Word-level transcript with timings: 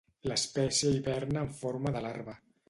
L'espècie 0.29 0.93
hiberna 0.95 1.45
en 1.49 1.53
forma 1.61 1.95
de 1.99 2.03
larva. 2.09 2.37